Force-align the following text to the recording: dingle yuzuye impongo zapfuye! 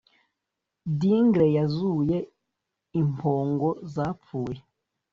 dingle 0.99 1.45
yuzuye 1.55 2.17
impongo 3.01 3.69
zapfuye! 3.93 4.59